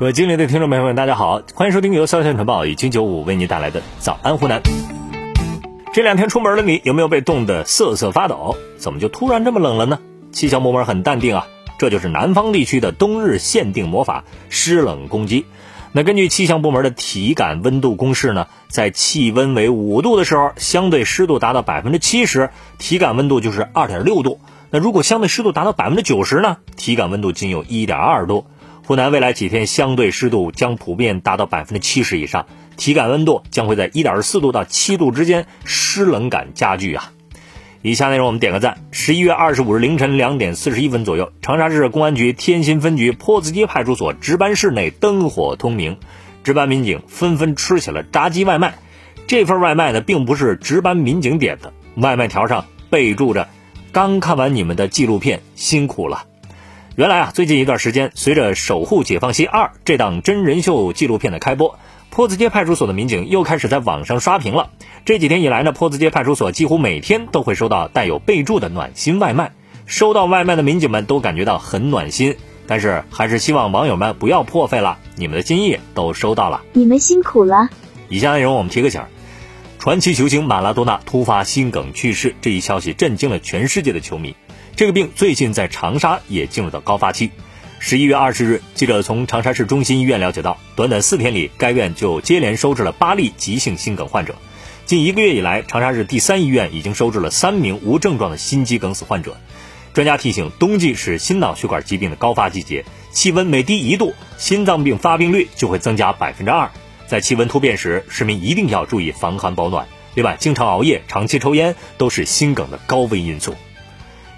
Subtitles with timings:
[0.00, 4.62] 各位经理的听众朋友们，大家好，欢迎收听由潇湘晨报与金九五为您带来的早安湖南。
[5.92, 8.56] 这两天出门的你有没有被冻得瑟瑟发抖？
[8.78, 9.98] 怎么就突然这么冷了呢？
[10.32, 11.46] 气象部门很淡定啊，
[11.78, 15.44] 这就是南方地区的冬日限定魔法——湿冷攻击。
[15.92, 22.48] 那根据气象部门的体感温度公式呢，在气温为五度的时候，相对湿度达到百分之七十，
[22.78, 24.40] 体感温度就是二点六度。
[24.70, 28.46] 那如果相对湿度达到百分之九十呢，体感温度仅有一点二度。
[28.90, 32.46] 湖南未来几天相对湿度将普遍达到百分之七十以上，
[32.76, 37.12] 体感温度将会在一点四度到七度之间，湿冷感加剧啊！
[37.82, 38.78] 以下内容我们点个赞。
[38.90, 45.96] 十一月二十五日凌晨两点四十一分左右，长沙市公安局天心分局坡子街派出所值班室内灯火通明，
[46.42, 48.74] 值班民警纷纷吃起了炸鸡外卖。
[49.28, 53.46] 这份外卖呢，并不是值班民警点的，外卖条上备注着
[53.94, 56.24] ：“刚看完你们的纪录片，辛苦了。”
[56.96, 61.78] 原来啊，最近一段时间，随着《守护解放西二》这档真人秀纪录片的开播，
[62.10, 64.70] 坡子街派出所的民警又开始在网上刷屏了。
[65.04, 69.52] 这几天以来呢，坡子街派出所几乎每天都会收到带有备注的暖心外卖。
[69.86, 77.70] 收到外卖的民警们都感觉到很暖心，但是还是希望网友们不要破费了，你们的心意都收到了，你们辛苦了。
[78.08, 79.00] 以下内容我们提个醒：
[79.78, 84.34] 传奇球星马拉多纳突发心梗去世，这一消息震惊了全世界的球迷。
[84.76, 87.30] 这个病最近在长沙也进入到高发期。
[87.78, 94.34] 十一月二十日，记者从长沙市中心医院了解到，短短四天里，该院就接连收治了八例急性心梗患者。
[94.84, 99.36] 近一个月以来，长沙市第三医院已经收治了三名无症状的心肌梗死患者。
[99.94, 106.70] 专家提醒，冬季是心脑血管疾病的高发季节，气温每低一度，心脏病发病率就会增加百分之二。
[107.06, 109.86] 在气温突变时，市民一定要注意防寒保暖。
[110.14, 113.54] 另外，经常熬夜、长期抽烟都是心梗的高危因素。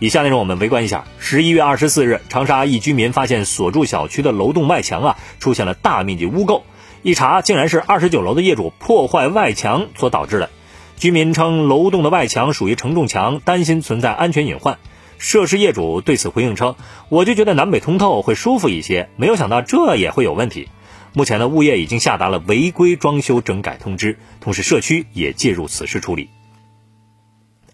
[0.00, 1.04] 以下内容我们围观一下。
[1.18, 6.62] 十一月二十四日，长沙一居民发现所住小区的楼栋外墙啊出现了大面积污垢，
[7.02, 10.48] 一查竟然是二十九楼的业主破坏外墙所导致的。
[10.96, 14.78] 居民称楼栋的外墙属于承重墙，担心存在安全隐患。
[15.18, 16.76] 涉事业主对此回应称
[17.10, 20.70] ：“我就觉得南北通透会舒服一些，没有想到这也会有问题。”
[21.12, 26.30] 目前呢，物业已经下达了违规装修整改通知，同时社区也介入此事处理。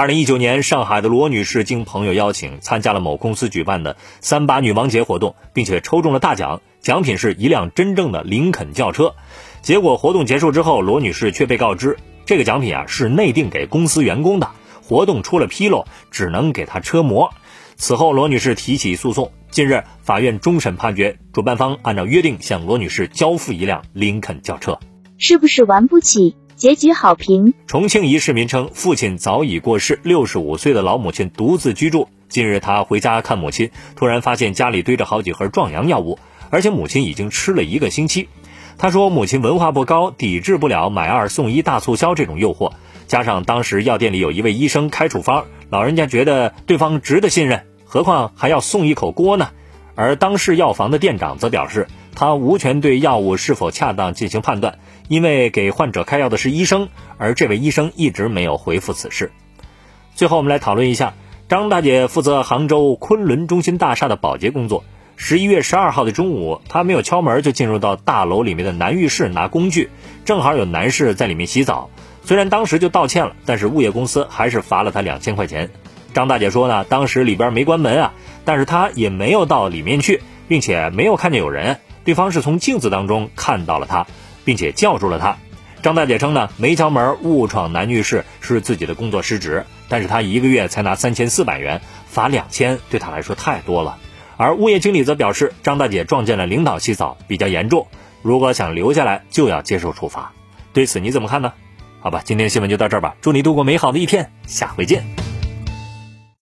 [0.00, 9.14] 二零一九年，上海的罗女士经朋友邀请，参加了某公司举办的“三八女王节”活动，并且抽中了大奖，奖品是一辆真正的林肯轿车。
[9.60, 14.48] 结果活动结束之后，罗女士却被告知，这个奖品啊是内定给公司员工的，
[14.82, 17.30] 活动出了纰漏，只能给她车模。
[17.76, 19.30] 此后，罗女士提起诉讼。
[19.50, 24.80] 近日，法院终审判决，主办方按照约定向罗女士交付一辆林肯轿车，
[25.18, 26.36] 是不是玩不起？
[26.60, 27.54] 结局好评。
[27.66, 32.08] 重庆一市民称，父亲早已过世，六十五岁的老母亲独自居住。
[32.28, 36.18] 近日，他回家看母亲，突然发现家里堆着好几盒壮阳药物，
[36.50, 38.28] 而且母亲已经吃了一个星期。
[38.76, 42.72] 他说，母亲文化不高，抵制不了买二送一大促销这种诱惑，
[43.06, 49.48] 加上当时药店里有一位医生开处方，老人家觉得对方值得信任，何况还要送一口锅呢？
[49.94, 51.88] 而当事药房的店长则表示。
[52.14, 54.78] 他无权对药物是否恰当进行判断，
[55.08, 56.88] 因为给患者开药的是医生，
[57.18, 59.32] 而这位医生一直没有回复此事。
[60.14, 61.14] 最后，我们来讨论一下
[61.48, 64.84] 张大姐负责杭州昆仑中心大厦的保洁工作。
[65.16, 69.90] 十一月十二号的中午，她没有敲门就进入到大楼里面的男浴室拿工具，
[70.24, 71.90] 正好有男士在里面洗澡。
[72.22, 75.70] 虽然当时就道歉了，但是物业公司还是罚了她两千块钱。
[76.14, 78.12] 张大姐说呢，当时里边没关门啊，
[78.44, 81.78] 但是她也没有到里面去，并且没有看见有人。
[82.04, 84.06] 对方是从镜子当中看到了他，
[84.44, 85.36] 并且叫住了他。
[85.82, 93.98] 张大姐称呢，没敲门误闯男浴室是自己的工作失职，但是她一个月才拿三千四百元，罚两千对她来说太多了。
[94.36, 97.86] 而物业经理则表示，张大姐撞见了领导洗澡比较严重，
[98.20, 100.32] 如果想留下来就要接受处罚。
[100.74, 101.54] 对此你怎么看呢？
[102.00, 105.29] 好吧，今天新闻就到这儿吧，祝你度过美好的一天，下回见。